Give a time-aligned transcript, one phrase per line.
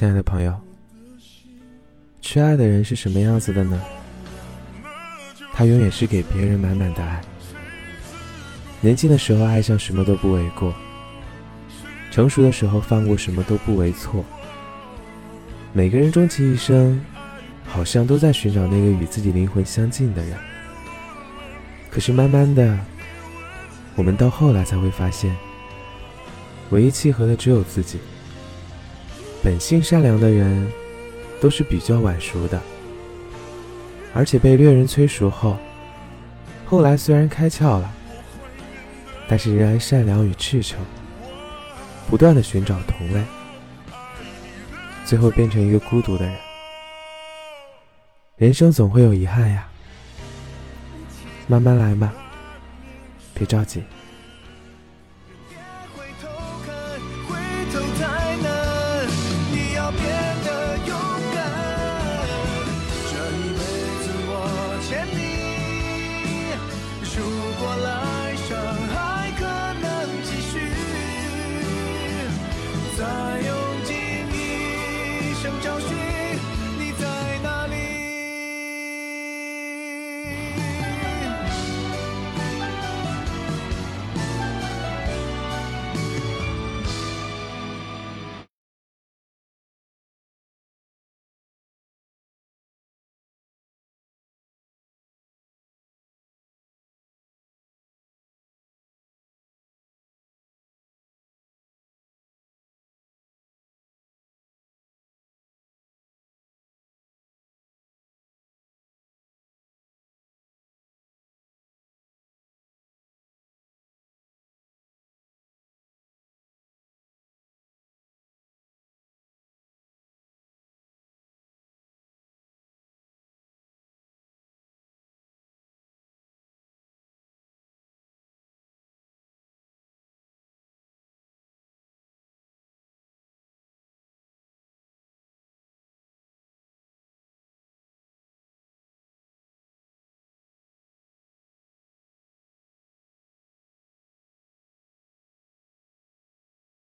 [0.00, 0.58] 亲爱的朋友，
[2.22, 3.78] 缺爱的人是什么样子的呢？
[5.52, 7.20] 他永远是给别人满满的爱。
[8.80, 10.74] 年轻的时候爱上什么都不为过，
[12.10, 14.24] 成熟的时候放过什么都不为错。
[15.74, 16.98] 每个人终其一生，
[17.66, 20.34] 好像都在寻找那个与自己灵魂相近的人。
[21.90, 22.78] 可是慢慢的，
[23.96, 25.36] 我们到后来才会发现，
[26.70, 27.98] 唯一契合的只有自己。
[29.42, 30.70] 本性善良的人，
[31.40, 32.60] 都是比较晚熟的，
[34.12, 35.56] 而且被猎人催熟后，
[36.66, 37.90] 后来虽然开窍了，
[39.26, 40.78] 但是仍然善良与赤诚，
[42.08, 43.24] 不断的寻找同类，
[45.06, 46.34] 最后变成一个孤独的人。
[48.36, 49.68] 人生总会有遗憾呀，
[51.46, 52.12] 慢慢来嘛，
[53.32, 53.82] 别着急。